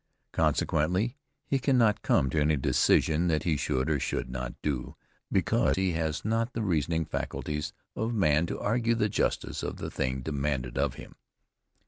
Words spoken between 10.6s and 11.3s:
of him.